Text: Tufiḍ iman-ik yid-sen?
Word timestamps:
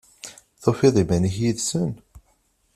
Tufiḍ 0.61 0.95
iman-ik 1.03 1.35
yid-sen? 1.41 1.91